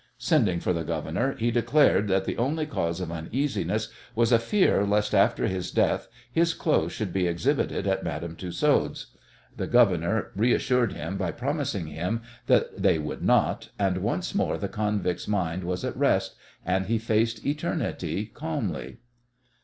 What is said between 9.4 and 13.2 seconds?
The Governor reassured him by promising him that they